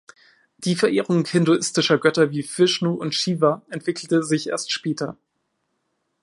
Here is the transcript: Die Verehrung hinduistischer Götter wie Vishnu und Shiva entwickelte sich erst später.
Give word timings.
Die 0.57 0.75
Verehrung 0.75 1.25
hinduistischer 1.25 1.99
Götter 1.99 2.31
wie 2.31 2.39
Vishnu 2.43 2.95
und 2.95 3.13
Shiva 3.13 3.61
entwickelte 3.69 4.23
sich 4.23 4.49
erst 4.49 4.71
später. 4.71 5.15